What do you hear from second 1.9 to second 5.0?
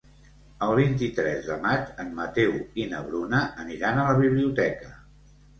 en Mateu i na Bruna aniran a la biblioteca.